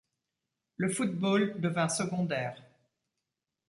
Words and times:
Le 0.77 0.89
football 0.89 1.59
devint 1.61 1.87
secondaire. 1.87 2.59